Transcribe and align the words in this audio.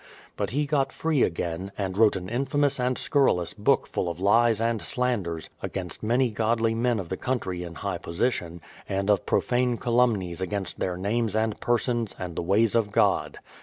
But 0.35 0.49
he 0.49 0.65
got 0.65 0.91
free 0.91 1.21
again, 1.21 1.71
and 1.77 1.95
wrote 1.95 2.15
an 2.15 2.27
infamous 2.27 2.79
and 2.79 2.97
scurrilous 2.97 3.53
book 3.53 3.85
full 3.85 4.09
of 4.09 4.19
lies 4.19 4.59
and 4.59 4.81
slanders 4.81 5.47
against 5.61 6.01
many 6.01 6.31
godly 6.31 6.73
men 6.73 6.99
of 6.99 7.09
the 7.09 7.17
country 7.17 7.61
in 7.61 7.75
high 7.75 7.99
position, 7.99 8.61
and 8.89 9.11
of 9.11 9.27
profane 9.27 9.77
calumnies 9.77 10.41
against 10.41 10.79
their 10.79 10.97
names 10.97 11.35
and 11.35 11.59
persons, 11.59 12.15
and 12.17 12.35
the 12.35 12.41
ways 12.41 12.73
of 12.73 12.91
God. 12.91 13.37